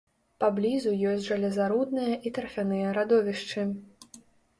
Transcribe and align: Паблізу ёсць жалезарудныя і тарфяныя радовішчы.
Паблізу 0.43 0.93
ёсць 1.09 1.27
жалезарудныя 1.31 2.15
і 2.29 2.31
тарфяныя 2.37 2.87
радовішчы. 2.99 3.67